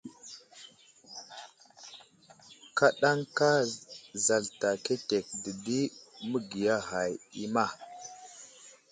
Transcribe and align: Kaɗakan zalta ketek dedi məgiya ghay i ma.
Kaɗakan 2.77 3.61
zalta 4.25 4.69
ketek 4.85 5.25
dedi 5.43 5.79
məgiya 6.29 6.77
ghay 6.87 7.11
i 7.43 7.45
ma. 7.53 7.65